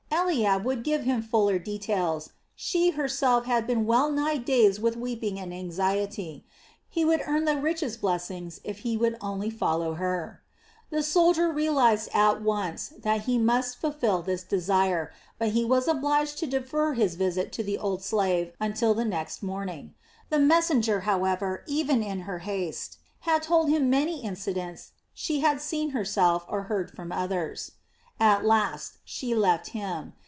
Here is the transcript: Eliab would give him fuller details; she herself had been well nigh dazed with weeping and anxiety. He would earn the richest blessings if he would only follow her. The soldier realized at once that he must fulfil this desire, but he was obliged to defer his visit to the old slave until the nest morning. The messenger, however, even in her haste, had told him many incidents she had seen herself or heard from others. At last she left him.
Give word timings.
Eliab 0.13 0.65
would 0.65 0.83
give 0.83 1.03
him 1.03 1.21
fuller 1.21 1.57
details; 1.57 2.31
she 2.55 2.91
herself 2.91 3.45
had 3.45 3.65
been 3.65 3.85
well 3.85 4.11
nigh 4.11 4.37
dazed 4.37 4.79
with 4.81 4.95
weeping 4.95 5.39
and 5.39 5.53
anxiety. 5.53 6.45
He 6.89 7.03
would 7.03 7.21
earn 7.25 7.45
the 7.45 7.57
richest 7.57 8.01
blessings 8.01 8.59
if 8.63 8.79
he 8.79 8.95
would 8.95 9.17
only 9.19 9.49
follow 9.49 9.95
her. 9.95 10.43
The 10.89 11.01
soldier 11.01 11.49
realized 11.51 12.09
at 12.13 12.41
once 12.41 12.89
that 12.89 13.21
he 13.21 13.37
must 13.39 13.77
fulfil 13.77 14.21
this 14.21 14.43
desire, 14.43 15.11
but 15.39 15.49
he 15.49 15.65
was 15.65 15.87
obliged 15.87 16.37
to 16.39 16.45
defer 16.47 16.93
his 16.93 17.15
visit 17.15 17.51
to 17.53 17.63
the 17.63 17.77
old 17.77 18.03
slave 18.03 18.51
until 18.59 18.93
the 18.93 19.05
nest 19.05 19.41
morning. 19.41 19.95
The 20.29 20.39
messenger, 20.39 21.01
however, 21.01 21.63
even 21.67 22.03
in 22.03 22.21
her 22.21 22.39
haste, 22.39 22.99
had 23.21 23.43
told 23.43 23.69
him 23.69 23.89
many 23.89 24.21
incidents 24.23 24.91
she 25.13 25.39
had 25.39 25.59
seen 25.61 25.89
herself 25.91 26.45
or 26.47 26.63
heard 26.63 26.91
from 26.91 27.11
others. 27.11 27.71
At 28.19 28.45
last 28.45 28.99
she 29.03 29.33
left 29.33 29.69
him. 29.69 30.13